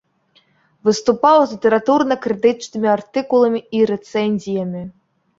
[0.87, 4.83] Выступаў з літаратурна-крытычнымі артыкуламі і рэцэнзіямі.